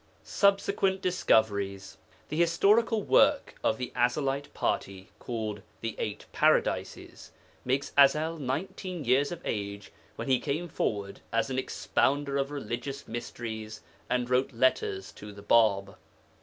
SUBSEQUENT 0.23 0.99
DISCOVERIES 0.99 1.99
The 2.29 2.35
historical 2.37 3.03
work 3.03 3.53
of 3.63 3.77
the 3.77 3.91
Ezelite 3.95 4.51
party, 4.51 5.11
called 5.19 5.61
The 5.81 5.95
Eight 5.99 6.25
Paradises, 6.33 7.31
makes 7.63 7.91
Ezel 7.95 8.39
nineteen 8.39 9.05
years 9.05 9.31
of 9.31 9.43
age 9.45 9.91
when 10.15 10.27
he 10.27 10.39
came 10.39 10.67
forward 10.67 11.21
as 11.31 11.51
an 11.51 11.59
expounder 11.59 12.37
of 12.37 12.49
religious 12.49 13.07
mysteries 13.07 13.81
and 14.09 14.27
wrote 14.27 14.51
letters 14.53 15.11
to 15.11 15.31
the 15.31 15.43
Bāb. 15.43 15.95